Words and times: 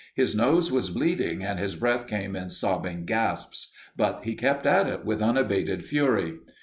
His 0.15 0.35
nose 0.35 0.71
was 0.71 0.89
bleeding 0.89 1.43
and 1.43 1.59
his 1.59 1.75
breath 1.75 2.07
came 2.07 2.35
in 2.35 2.49
sobbing 2.49 3.05
gasps, 3.05 3.71
but 3.95 4.21
he 4.23 4.33
kept 4.33 4.65
at 4.65 4.87
it 4.87 5.05
with 5.05 5.21
unabated 5.21 5.85
fury. 5.85 6.39